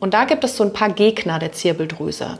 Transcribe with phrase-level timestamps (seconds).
[0.00, 2.38] Und da gibt es so ein paar Gegner der Zirbeldrüse.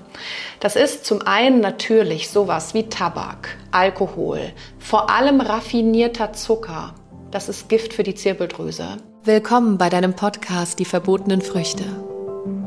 [0.60, 4.40] Das ist zum einen natürlich sowas wie Tabak, Alkohol,
[4.78, 6.94] vor allem raffinierter Zucker.
[7.30, 8.98] Das ist Gift für die Zirbeldrüse.
[9.24, 11.84] Willkommen bei deinem Podcast Die verbotenen Früchte.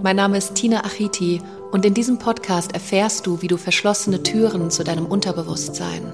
[0.03, 4.69] Mein Name ist Tina Achiti und in diesem Podcast erfährst du, wie du verschlossene Türen
[4.71, 6.11] zu deinem Unterbewusstsein,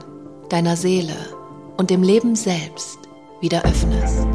[0.50, 1.16] deiner Seele
[1.78, 3.00] und dem Leben selbst
[3.42, 4.28] wieder öffnest.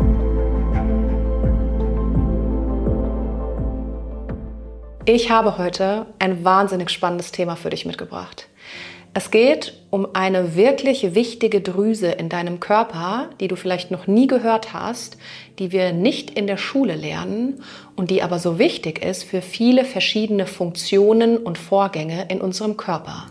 [5.05, 8.47] Ich habe heute ein wahnsinnig spannendes Thema für dich mitgebracht.
[9.15, 14.29] Es geht um eine wirklich wichtige Drüse in deinem Körper, die du vielleicht noch nie
[14.29, 15.19] gehört hast,
[15.59, 17.65] die wir nicht in der Schule lernen
[17.97, 23.27] und die aber so wichtig ist für viele verschiedene Funktionen und Vorgänge in unserem Körper.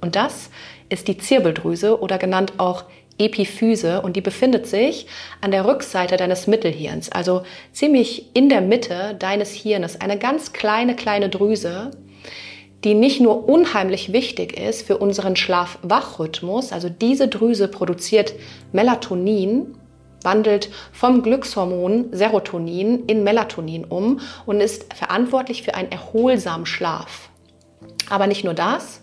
[0.00, 0.50] Und das
[0.88, 2.82] ist die Zirbeldrüse oder genannt auch
[3.20, 5.06] Epiphyse und die befindet sich
[5.40, 10.96] an der Rückseite deines Mittelhirns, also ziemlich in der Mitte deines Hirnes, eine ganz kleine,
[10.96, 11.90] kleine Drüse,
[12.84, 18.32] die nicht nur unheimlich wichtig ist für unseren Schlaf-Wach-Rhythmus, also diese Drüse produziert
[18.72, 19.76] Melatonin,
[20.22, 27.30] wandelt vom Glückshormon Serotonin in Melatonin um und ist verantwortlich für einen erholsamen Schlaf.
[28.08, 29.02] Aber nicht nur das,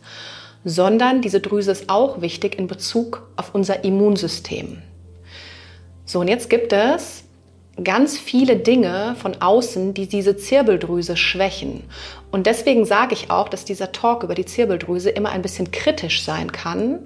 [0.67, 4.81] sondern diese Drüse ist auch wichtig in Bezug auf unser Immunsystem.
[6.03, 7.23] So, und jetzt gibt es
[7.81, 11.83] ganz viele Dinge von außen, die diese Zirbeldrüse schwächen.
[12.31, 16.23] Und deswegen sage ich auch, dass dieser Talk über die Zirbeldrüse immer ein bisschen kritisch
[16.23, 16.99] sein kann,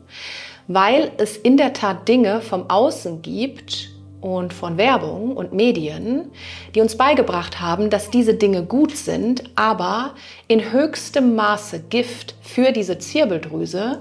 [0.67, 3.89] weil es in der Tat Dinge vom Außen gibt,
[4.21, 6.31] und von Werbung und Medien,
[6.73, 10.13] die uns beigebracht haben, dass diese Dinge gut sind, aber
[10.47, 13.99] in höchstem Maße Gift für diese Zirbeldrüse,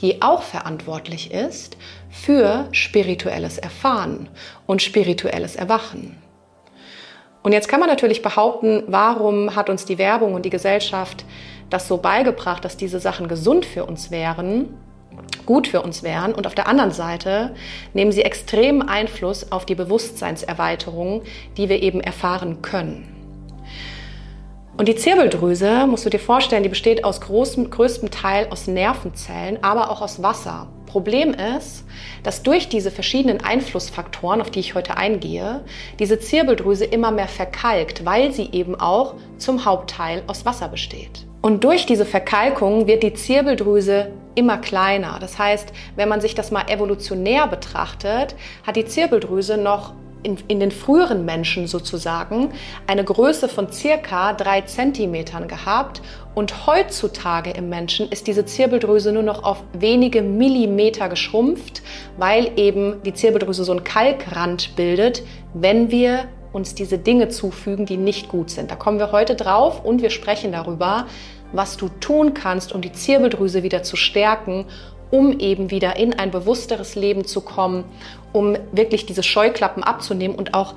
[0.00, 1.76] die auch verantwortlich ist
[2.10, 4.28] für spirituelles Erfahren
[4.66, 6.16] und spirituelles Erwachen.
[7.42, 11.24] Und jetzt kann man natürlich behaupten, warum hat uns die Werbung und die Gesellschaft
[11.70, 14.74] das so beigebracht, dass diese Sachen gesund für uns wären?
[15.52, 16.34] Gut für uns wären.
[16.34, 17.54] Und auf der anderen Seite
[17.92, 21.24] nehmen sie extremen Einfluss auf die Bewusstseinserweiterung,
[21.58, 23.06] die wir eben erfahren können.
[24.78, 29.62] Und die Zirbeldrüse, musst du dir vorstellen, die besteht aus großem, größtem Teil aus Nervenzellen,
[29.62, 30.68] aber auch aus Wasser.
[30.92, 31.86] Problem ist,
[32.22, 35.64] dass durch diese verschiedenen Einflussfaktoren, auf die ich heute eingehe,
[35.98, 41.26] diese Zirbeldrüse immer mehr verkalkt, weil sie eben auch zum Hauptteil aus Wasser besteht.
[41.40, 45.16] Und durch diese Verkalkung wird die Zirbeldrüse immer kleiner.
[45.18, 48.36] Das heißt, wenn man sich das mal evolutionär betrachtet,
[48.66, 52.52] hat die Zirbeldrüse noch in, in, den früheren Menschen sozusagen
[52.86, 56.02] eine Größe von circa drei Zentimetern gehabt
[56.34, 61.82] und heutzutage im Menschen ist diese Zirbeldrüse nur noch auf wenige Millimeter geschrumpft,
[62.16, 65.22] weil eben die Zirbeldrüse so einen Kalkrand bildet,
[65.54, 68.70] wenn wir uns diese Dinge zufügen, die nicht gut sind.
[68.70, 71.06] Da kommen wir heute drauf und wir sprechen darüber,
[71.52, 74.66] was du tun kannst, um die Zirbeldrüse wieder zu stärken,
[75.12, 77.84] um eben wieder in ein bewussteres Leben zu kommen,
[78.32, 80.74] um wirklich diese Scheuklappen abzunehmen und auch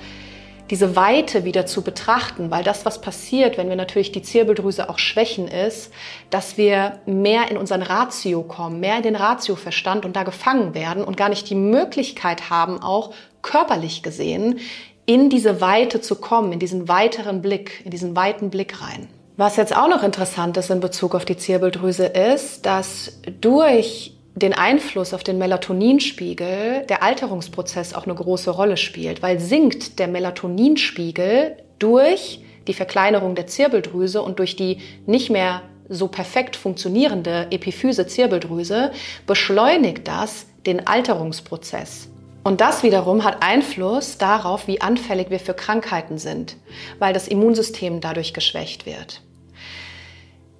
[0.69, 4.99] diese Weite wieder zu betrachten, weil das, was passiert, wenn wir natürlich die Zirbeldrüse auch
[4.99, 5.91] schwächen, ist,
[6.31, 11.03] dass wir mehr in unseren Ratio kommen, mehr in den Ratioverstand und da gefangen werden
[11.03, 14.59] und gar nicht die Möglichkeit haben, auch körperlich gesehen,
[15.05, 19.07] in diese Weite zu kommen, in diesen weiteren Blick, in diesen weiten Blick rein.
[19.37, 24.53] Was jetzt auch noch interessant ist in Bezug auf die Zirbeldrüse ist, dass durch den
[24.53, 31.57] Einfluss auf den Melatoninspiegel der Alterungsprozess auch eine große Rolle spielt, weil sinkt der Melatoninspiegel
[31.79, 38.91] durch die Verkleinerung der Zirbeldrüse und durch die nicht mehr so perfekt funktionierende Epiphyse-Zirbeldrüse,
[39.25, 42.09] beschleunigt das den Alterungsprozess.
[42.43, 46.57] Und das wiederum hat Einfluss darauf, wie anfällig wir für Krankheiten sind,
[46.99, 49.21] weil das Immunsystem dadurch geschwächt wird.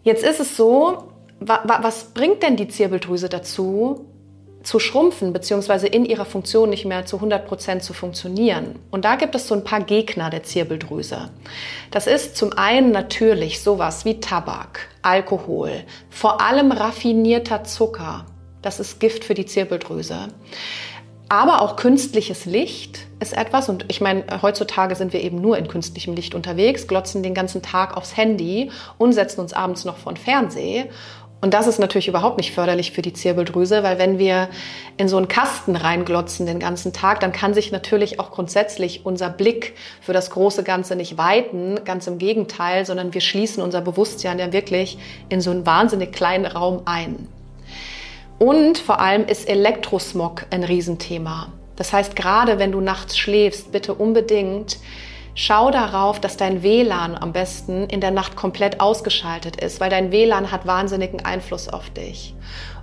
[0.03, 4.07] Jetzt ist es so, was bringt denn die Zirbeldrüse dazu,
[4.65, 5.87] zu schrumpfen bzw.
[5.87, 8.79] in ihrer Funktion nicht mehr zu 100 Prozent zu funktionieren.
[8.91, 11.29] Und da gibt es so ein paar Gegner der Zirbeldrüse.
[11.91, 18.25] Das ist zum einen natürlich sowas wie Tabak, Alkohol, vor allem raffinierter Zucker.
[18.61, 20.29] Das ist Gift für die Zirbeldrüse.
[21.27, 25.67] Aber auch künstliches Licht ist etwas, und ich meine, heutzutage sind wir eben nur in
[25.67, 30.13] künstlichem Licht unterwegs, glotzen den ganzen Tag aufs Handy und setzen uns abends noch vor
[30.13, 30.85] den Fernseher.
[31.41, 34.49] Und das ist natürlich überhaupt nicht förderlich für die Zirbeldrüse, weil wenn wir
[34.97, 39.29] in so einen Kasten reinglotzen den ganzen Tag, dann kann sich natürlich auch grundsätzlich unser
[39.29, 44.39] Blick für das große Ganze nicht weiten, ganz im Gegenteil, sondern wir schließen unser Bewusstsein
[44.39, 44.97] ja wirklich
[45.29, 47.27] in so einen wahnsinnig kleinen Raum ein.
[48.39, 51.49] Und vor allem ist Elektrosmog ein Riesenthema.
[51.75, 54.77] Das heißt, gerade wenn du nachts schläfst, bitte unbedingt
[55.35, 60.11] schau darauf, dass dein WLAN am besten in der Nacht komplett ausgeschaltet ist, weil dein
[60.11, 62.33] WLAN hat wahnsinnigen Einfluss auf dich.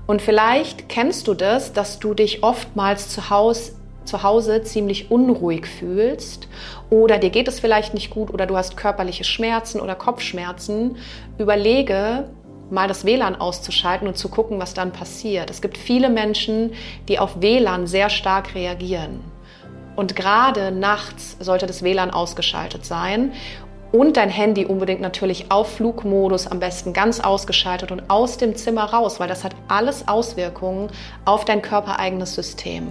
[0.07, 3.73] Und vielleicht kennst du das, dass du dich oftmals zu Hause
[4.05, 6.49] zu Hause ziemlich unruhig fühlst
[6.91, 10.97] oder dir geht es vielleicht nicht gut oder du hast körperliche Schmerzen oder Kopfschmerzen,
[11.39, 12.29] überlege
[12.69, 15.51] mal das WLAN auszuschalten und zu gucken, was dann passiert.
[15.51, 16.73] Es gibt viele Menschen,
[17.09, 19.21] die auf WLAN sehr stark reagieren.
[19.97, 23.33] Und gerade nachts sollte das WLAN ausgeschaltet sein
[23.93, 28.85] und dein Handy unbedingt natürlich auf Flugmodus, am besten ganz ausgeschaltet und aus dem Zimmer
[28.85, 30.91] raus, weil das hat alles Auswirkungen
[31.27, 32.89] auf dein körpereigenes System.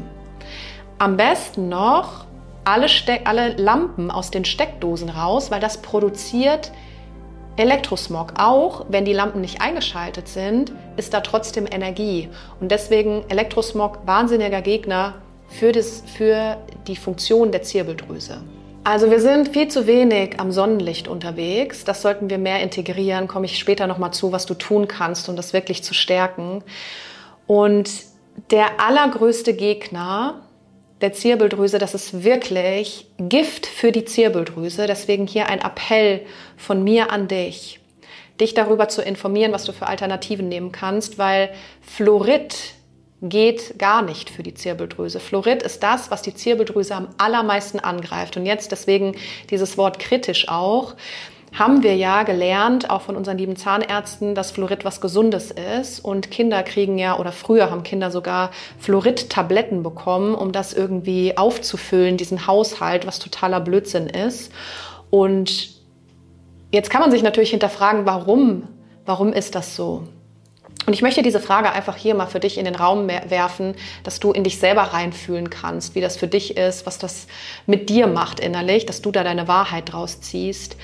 [1.00, 2.26] Am besten noch
[2.64, 6.72] alle, Ste alle Lampen aus den Steckdosen raus, weil das produziert
[7.58, 8.34] Elektrosmog.
[8.38, 12.30] Auch wenn die Lampen nicht eingeschaltet sind, ist da trotzdem Energie.
[12.60, 15.16] Und deswegen Elektrosmog wahnsinniger Gegner
[15.52, 16.58] für, das, für
[16.88, 18.42] die Funktion der Zirbeldrüse.
[18.84, 21.84] Also wir sind viel zu wenig am Sonnenlicht unterwegs.
[21.84, 23.28] Das sollten wir mehr integrieren.
[23.28, 26.64] Komme ich später nochmal zu, was du tun kannst, um das wirklich zu stärken.
[27.46, 27.92] Und
[28.50, 30.42] der allergrößte Gegner
[31.02, 34.88] der Zirbeldrüse, das ist wirklich Gift für die Zirbeldrüse.
[34.88, 36.22] Deswegen hier ein Appell
[36.58, 37.80] von mir an dich,
[38.40, 41.50] dich darüber zu informieren, was du für Alternativen nehmen kannst, weil
[41.82, 42.56] Fluorid
[43.22, 45.20] geht gar nicht für die Zirbeldrüse.
[45.20, 48.36] Fluorid ist das, was die Zirbeldrüse am allermeisten angreift.
[48.36, 49.16] Und jetzt deswegen
[49.50, 50.96] dieses Wort kritisch auch
[51.54, 56.00] haben wir ja gelernt, auch von unseren lieben Zahnärzten, dass Fluorid was Gesundes ist.
[56.00, 62.16] Und Kinder kriegen ja, oder früher haben Kinder sogar Fluorid-Tabletten bekommen, um das irgendwie aufzufüllen,
[62.16, 64.52] diesen Haushalt, was totaler Blödsinn ist.
[65.10, 65.72] Und
[66.72, 68.70] jetzt kann man sich natürlich hinterfragen, warum?
[69.06, 70.04] Warum ist das so?
[70.88, 74.20] Und ich möchte diese Frage einfach hier mal für dich in den Raum werfen, dass
[74.20, 77.28] du in dich selber reinfühlen kannst, wie das für dich ist, was das
[77.68, 80.78] mit dir macht innerlich, dass du da deine Wahrheit draus ziehst.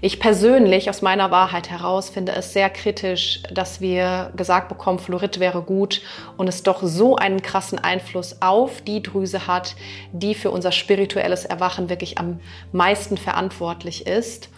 [0.00, 5.38] Ich persönlich aus meiner Wahrheit heraus finde es sehr kritisch, dass wir gesagt bekommen, Fluorid
[5.38, 6.00] wäre gut
[6.36, 9.76] und es doch so einen krassen Einfluss auf die Drüse hat,
[10.12, 12.40] die für unser spirituelles Erwachen wirklich am
[12.72, 14.48] meisten verantwortlich ist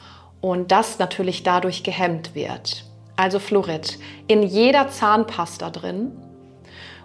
[0.41, 2.85] und das natürlich dadurch gehemmt wird
[3.17, 6.13] also Fluorid, in jeder Zahnpasta drin.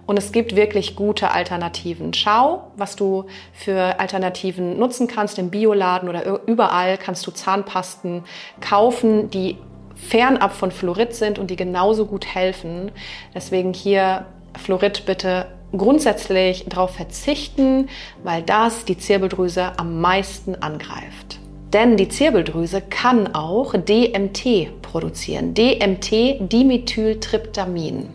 [0.06, 2.16] Und es gibt wirklich gute Alternativen.
[2.16, 5.38] Schau, was du für Alternativen nutzen kannst.
[5.38, 8.24] Im Bioladen oder überall kannst du Zahnpasten
[8.60, 9.58] kaufen, die
[9.94, 12.92] fernab von Fluorid sind und die genauso gut helfen.
[13.36, 14.26] Deswegen hier
[14.58, 17.90] Fluorid bitte grundsätzlich darauf verzichten,
[18.24, 21.39] weil das die Zirbeldrüse am meisten angreift.
[21.74, 25.54] Denn die Zirbeldrüse kann auch DMT produzieren.
[25.54, 28.10] DMT, Dimethyltryptamin.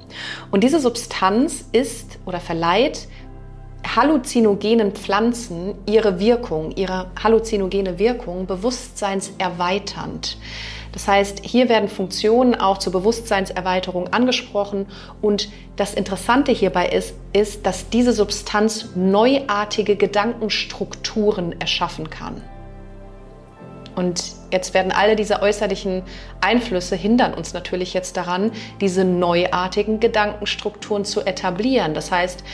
[0.51, 3.07] Und diese Substanz ist oder verleiht
[3.95, 10.39] halluzinogenen Pflanzen ihre Wirkung, ihre halluzinogene Wirkung bewusstseinserweiternd.
[10.93, 14.87] Das heißt, hier werden Funktionen auch zur Bewusstseinserweiterung angesprochen
[15.21, 22.43] und das Interessante hierbei ist, ist, dass diese Substanz neuartige Gedankenstrukturen erschaffen kann.
[23.95, 26.03] Und jetzt werden alle diese äußerlichen
[26.41, 31.95] Einflüsse hindern uns natürlich jetzt daran, diese neuartigen Gedankenstrukturen zu etablieren.
[31.95, 32.45] Das heißt,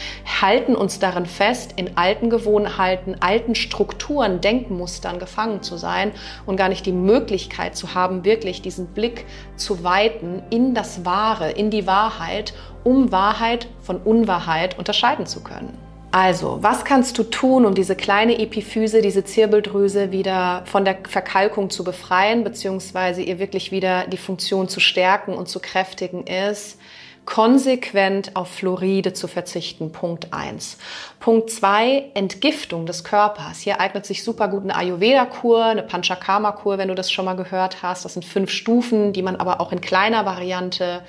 [0.41, 6.13] halten uns darin fest, in alten Gewohnheiten, alten Strukturen, Denkmustern gefangen zu sein
[6.47, 9.27] und gar nicht die Möglichkeit zu haben, wirklich diesen Blick
[9.57, 12.55] zu weiten in das Wahre, in die Wahrheit,
[12.85, 15.90] um Wahrheit von Unwahrheit unterscheiden zu können.
[16.13, 21.71] Also, was kannst du tun, um diese kleine Epiphyse, diese Zirbeldrüse wieder von der Verkalkung
[21.71, 26.79] zu befreien, beziehungsweise ihr wirklich wieder die Funktion zu stärken und zu kräftigen ist?
[27.27, 29.93] konsequent auf Fluoride zu verzichten.
[29.93, 30.79] Punkt eins.
[31.21, 33.61] Punkt zwei: Entgiftung des Körpers.
[33.61, 37.83] Hier eignet sich super gut eine Ayurveda-Kur, eine Panchakarma-Kur, wenn du das schon mal gehört
[37.83, 38.05] hast.
[38.05, 41.03] Das sind fünf Stufen, die man aber auch in kleiner Variante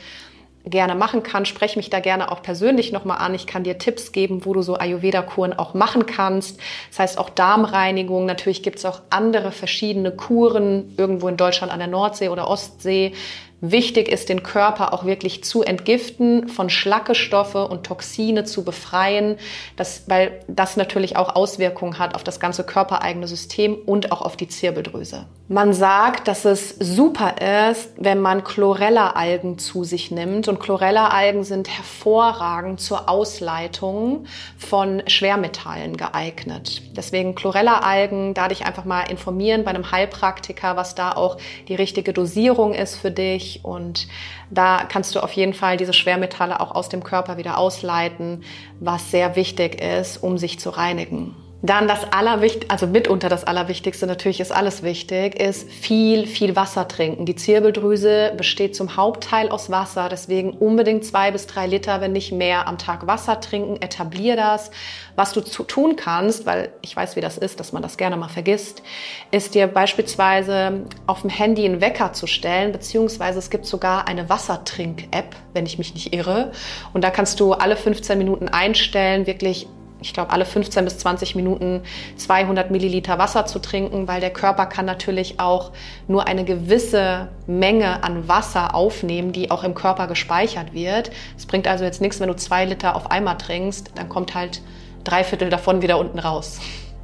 [0.66, 1.46] gerne machen kann.
[1.46, 3.34] Spreche mich da gerne auch persönlich nochmal an.
[3.34, 6.60] Ich kann dir Tipps geben, wo du so Ayurveda-Kuren auch machen kannst.
[6.90, 8.26] Das heißt auch Darmreinigung.
[8.26, 13.14] Natürlich gibt es auch andere verschiedene Kuren irgendwo in Deutschland an der Nordsee oder Ostsee
[13.62, 19.38] Wichtig ist, den Körper auch wirklich zu entgiften, von Schlackestoffe und Toxine zu befreien,
[19.76, 24.36] das, weil das natürlich auch Auswirkungen hat auf das ganze körpereigene System und auch auf
[24.36, 25.28] die Zirbeldrüse.
[25.48, 27.36] Man sagt, dass es super
[27.70, 30.48] ist, wenn man Chlorella-Algen zu sich nimmt.
[30.48, 34.28] Und Chlorella-Algen sind hervorragend zur Ausleitung
[34.58, 36.82] von Schwermetallen geeignet.
[36.96, 41.36] Deswegen Chlorella-Algen, da dich einfach mal informieren bei einem Heilpraktiker, was da auch
[41.68, 44.08] die richtige Dosierung ist für dich und
[44.50, 48.44] da kannst du auf jeden Fall diese Schwermetalle auch aus dem Körper wieder ausleiten,
[48.80, 51.36] was sehr wichtig ist, um sich zu reinigen.
[51.64, 56.88] Dann das Allerwichtigste, also mitunter das Allerwichtigste, natürlich ist alles wichtig, ist viel, viel Wasser
[56.88, 57.26] trinken.
[57.26, 62.32] Die Zirbeldrüse besteht zum Hauptteil aus Wasser, deswegen unbedingt zwei bis drei Liter, wenn nicht
[62.32, 63.80] mehr, am Tag Wasser trinken.
[63.80, 64.72] Etablier das.
[65.16, 68.30] Was du tun kannst, weil ich weiß, wie das ist, dass man das gerne mal
[68.30, 68.82] vergisst,
[69.30, 74.30] ist dir beispielsweise auf dem Handy einen Wecker zu stellen, beziehungsweise es gibt sogar eine
[74.30, 76.54] Wassertrink-App, wenn ich mich nicht irre.
[76.94, 79.68] Und da kannst du alle 15 Minuten einstellen, wirklich
[80.02, 81.82] ich glaube, alle 15 bis 20 Minuten
[82.18, 85.72] 200 Milliliter Wasser zu trinken, weil der Körper kann natürlich auch
[86.08, 91.12] nur eine gewisse Menge an Wasser aufnehmen, die auch im Körper gespeichert wird.
[91.38, 94.62] Es bringt also jetzt nichts, wenn du zwei Liter auf einmal trinkst, dann kommt halt
[95.04, 96.60] drei Viertel davon wieder unten raus.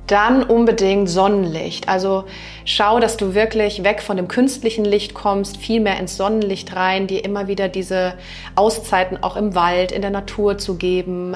[0.08, 1.90] Dann unbedingt Sonnenlicht.
[1.90, 2.24] Also
[2.64, 7.08] schau, dass du wirklich weg von dem künstlichen Licht kommst, viel mehr ins Sonnenlicht rein,
[7.08, 8.14] dir immer wieder diese
[8.56, 11.36] Auszeiten auch im Wald, in der Natur zu geben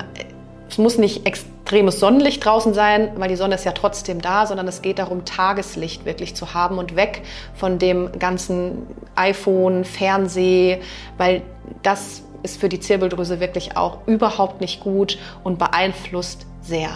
[0.71, 4.69] es muss nicht extremes Sonnenlicht draußen sein, weil die Sonne ist ja trotzdem da, sondern
[4.69, 7.23] es geht darum, Tageslicht wirklich zu haben und weg
[7.53, 10.79] von dem ganzen iPhone, Fernseh,
[11.17, 11.41] weil
[11.83, 16.89] das ist für die Zirbeldrüse wirklich auch überhaupt nicht gut und beeinflusst sehr.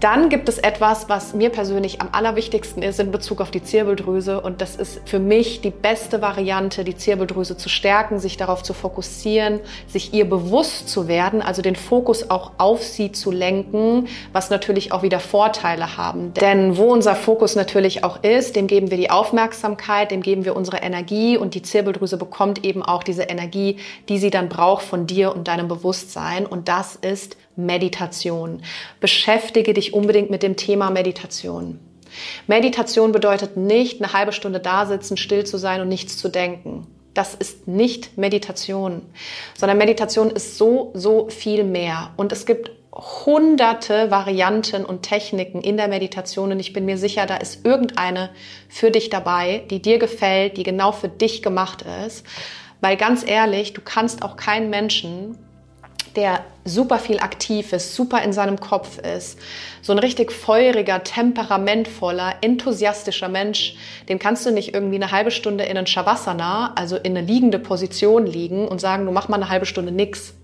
[0.00, 4.40] Dann gibt es etwas, was mir persönlich am allerwichtigsten ist in Bezug auf die Zirbeldrüse.
[4.40, 8.74] Und das ist für mich die beste Variante, die Zirbeldrüse zu stärken, sich darauf zu
[8.74, 14.50] fokussieren, sich ihr bewusst zu werden, also den Fokus auch auf sie zu lenken, was
[14.50, 16.32] natürlich auch wieder Vorteile haben.
[16.34, 20.54] Denn wo unser Fokus natürlich auch ist, dem geben wir die Aufmerksamkeit, dem geben wir
[20.54, 23.78] unsere Energie und die Zirbeldrüse bekommt eben auch diese Energie,
[24.08, 26.46] die sie dann braucht von dir und deinem Bewusstsein.
[26.46, 28.62] Und das ist Meditation.
[29.00, 31.78] Beschäftige dich unbedingt mit dem Thema Meditation.
[32.46, 36.86] Meditation bedeutet nicht, eine halbe Stunde da sitzen, still zu sein und nichts zu denken.
[37.14, 39.02] Das ist nicht Meditation,
[39.56, 42.12] sondern Meditation ist so, so viel mehr.
[42.16, 47.26] Und es gibt hunderte Varianten und Techniken in der Meditation und ich bin mir sicher,
[47.26, 48.30] da ist irgendeine
[48.68, 52.24] für dich dabei, die dir gefällt, die genau für dich gemacht ist.
[52.80, 55.38] Weil ganz ehrlich, du kannst auch keinen Menschen
[56.16, 59.38] der super viel aktiv ist, super in seinem Kopf ist,
[59.82, 63.76] so ein richtig feuriger, temperamentvoller, enthusiastischer Mensch,
[64.08, 67.58] den kannst du nicht irgendwie eine halbe Stunde in einen Shavasana, also in eine liegende
[67.58, 70.34] Position liegen und sagen, du mach mal eine halbe Stunde nix.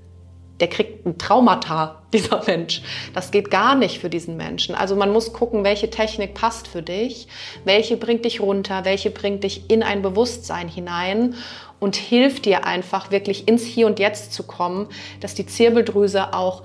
[0.60, 2.80] Der kriegt ein Traumata, dieser Mensch.
[3.12, 4.76] Das geht gar nicht für diesen Menschen.
[4.76, 7.26] Also man muss gucken, welche Technik passt für dich,
[7.64, 11.34] welche bringt dich runter, welche bringt dich in ein Bewusstsein hinein
[11.84, 14.88] und hilft dir einfach wirklich ins Hier und Jetzt zu kommen,
[15.20, 16.62] dass die Zirbeldrüse auch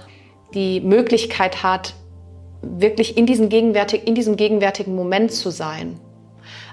[0.53, 1.93] die Möglichkeit hat,
[2.61, 5.99] wirklich in, diesem, gegenwärtig, in diesem gegenwärtigen Moment zu sein.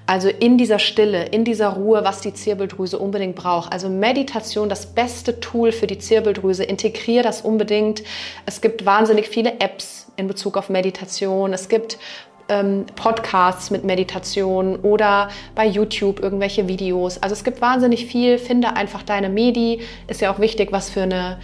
[0.06, 3.72] Also in dieser Stille, in dieser Ruhe, was die Zirbeldrüse unbedingt braucht.
[3.72, 6.62] Also Meditation, das beste Tool für die Zirbeldrüse.
[6.62, 8.04] Integriere das unbedingt.
[8.46, 11.52] Es gibt wahnsinnig viele Apps in Bezug auf Meditation.
[11.52, 11.98] Es gibt
[12.48, 17.22] ähm, Podcasts mit Meditation oder bei YouTube irgendwelche Videos.
[17.22, 18.38] Also es gibt wahnsinnig viel.
[18.38, 19.80] Finde einfach deine Medi.
[20.06, 21.38] Ist ja auch wichtig, was für eine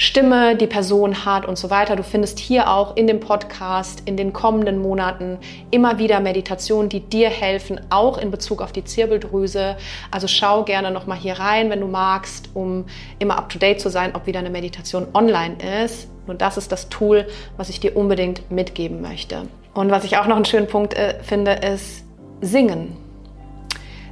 [0.00, 1.96] Stimme die Person hat und so weiter.
[1.96, 5.38] Du findest hier auch in dem Podcast in den kommenden Monaten
[5.72, 9.76] immer wieder Meditationen, die dir helfen, auch in Bezug auf die Zirbeldrüse.
[10.12, 12.86] Also schau gerne noch mal hier rein, wenn du magst, um
[13.18, 16.08] immer up to date zu sein, ob wieder eine Meditation online ist.
[16.28, 17.26] Und das ist das Tool,
[17.56, 19.48] was ich dir unbedingt mitgeben möchte.
[19.78, 22.02] Und was ich auch noch einen schönen Punkt äh, finde, ist
[22.40, 22.96] Singen.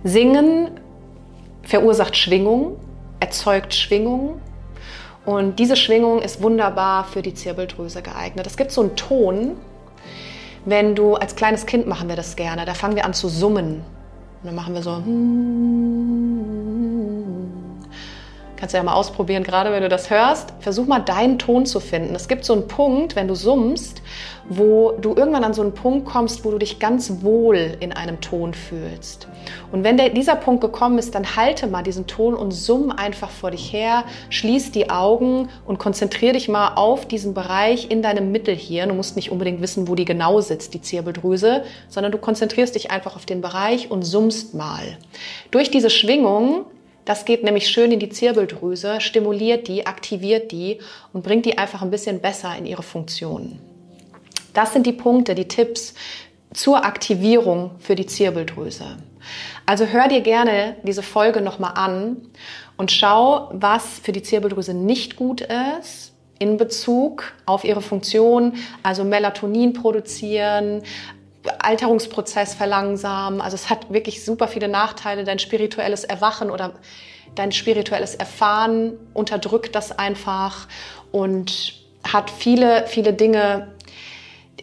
[0.04, 0.70] Singen
[1.64, 2.76] verursacht Schwingung,
[3.18, 4.40] erzeugt Schwingung.
[5.24, 8.46] Und diese Schwingung ist wunderbar für die Zirbeldrüse geeignet.
[8.46, 9.56] Es gibt so einen Ton,
[10.66, 13.82] wenn du als kleines Kind machen wir das gerne, da fangen wir an zu summen.
[14.42, 15.02] Und dann machen wir so.
[18.56, 20.54] Kannst du ja mal ausprobieren, gerade wenn du das hörst.
[20.60, 22.14] Versuch mal deinen Ton zu finden.
[22.14, 24.00] Es gibt so einen Punkt, wenn du summst,
[24.48, 28.20] wo du irgendwann an so einen Punkt kommst, wo du dich ganz wohl in einem
[28.20, 29.28] Ton fühlst.
[29.72, 33.30] Und wenn der, dieser Punkt gekommen ist, dann halte mal diesen Ton und summ einfach
[33.30, 38.32] vor dich her, schließ die Augen und konzentriere dich mal auf diesen Bereich in deinem
[38.32, 38.88] Mittelhirn.
[38.88, 42.90] Du musst nicht unbedingt wissen, wo die genau sitzt, die Zirbeldrüse, sondern du konzentrierst dich
[42.90, 44.96] einfach auf den Bereich und summst mal.
[45.50, 46.64] Durch diese Schwingung
[47.06, 50.80] das geht nämlich schön in die Zirbeldrüse, stimuliert die, aktiviert die
[51.12, 53.60] und bringt die einfach ein bisschen besser in ihre Funktionen.
[54.52, 55.94] Das sind die Punkte, die Tipps
[56.52, 58.96] zur Aktivierung für die Zirbeldrüse.
[59.66, 62.16] Also hör dir gerne diese Folge nochmal an
[62.76, 69.04] und schau, was für die Zirbeldrüse nicht gut ist in Bezug auf ihre Funktion, also
[69.04, 70.82] Melatonin produzieren,
[71.58, 73.40] Alterungsprozess verlangsamen.
[73.40, 75.24] Also es hat wirklich super viele Nachteile.
[75.24, 76.74] Dein spirituelles Erwachen oder
[77.34, 80.68] dein spirituelles Erfahren unterdrückt das einfach
[81.12, 81.74] und
[82.04, 83.74] hat viele, viele Dinge,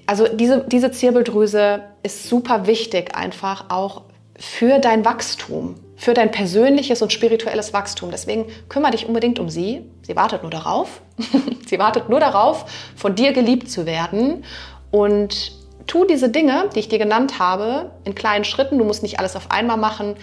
[0.05, 4.03] also diese, diese Zirbeldrüse ist super wichtig einfach auch
[4.37, 8.11] für dein Wachstum, für dein persönliches und spirituelles Wachstum.
[8.11, 9.89] Deswegen kümmere dich unbedingt um sie.
[10.01, 11.01] Sie wartet nur darauf.
[11.67, 14.43] sie wartet nur darauf, von dir geliebt zu werden.
[14.91, 15.53] Und
[15.87, 18.77] tu diese Dinge, die ich dir genannt habe, in kleinen Schritten.
[18.77, 20.15] Du musst nicht alles auf einmal machen.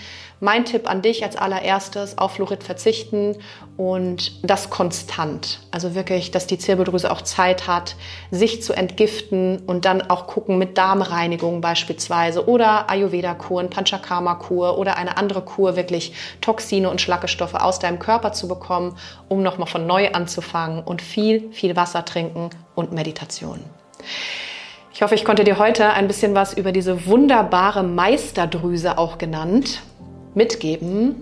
[0.42, 3.36] Mein Tipp an dich als allererstes, auf Fluorid verzichten
[3.76, 5.60] und das konstant.
[5.70, 7.94] Also wirklich, dass die Zirbeldrüse auch Zeit hat,
[8.30, 15.18] sich zu entgiften und dann auch gucken mit Darmreinigung beispielsweise oder Ayurveda-Kuren, Panchakarma-Kur oder eine
[15.18, 18.96] andere Kur, wirklich Toxine und Schlackestoffe aus deinem Körper zu bekommen,
[19.28, 23.60] um nochmal von neu anzufangen und viel, viel Wasser trinken und Meditation.
[24.92, 29.82] Ich hoffe, ich konnte dir heute ein bisschen was über diese wunderbare Meisterdrüse auch genannt
[30.34, 31.14] mitgeben,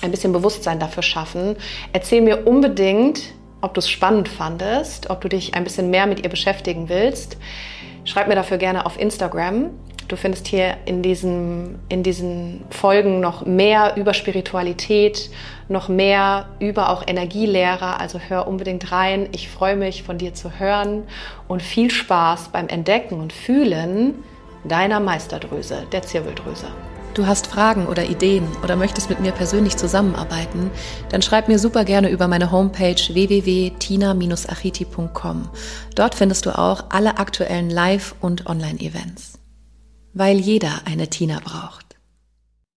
[0.00, 1.56] ein bisschen Bewusstsein dafür schaffen.
[1.92, 3.22] Erzähl mir unbedingt,
[3.62, 7.36] ob du es spannend fandest, ob du dich ein bisschen mehr mit ihr beschäftigen willst.
[8.04, 9.70] Schreib mir dafür gerne auf Instagram.
[10.10, 15.30] Du findest hier in diesen, in diesen Folgen noch mehr über Spiritualität,
[15.68, 18.00] noch mehr über auch Energielehrer.
[18.00, 19.28] Also hör unbedingt rein.
[19.30, 21.04] Ich freue mich, von dir zu hören
[21.46, 24.14] und viel Spaß beim Entdecken und Fühlen
[24.64, 26.66] deiner Meisterdrüse, der Zirbeldrüse.
[27.14, 30.72] Du hast Fragen oder Ideen oder möchtest mit mir persönlich zusammenarbeiten,
[31.10, 35.48] dann schreib mir super gerne über meine Homepage www.tina-achiti.com.
[35.94, 39.29] Dort findest du auch alle aktuellen Live- und Online-Events.
[40.12, 41.89] Weil jeder eine Tina braucht.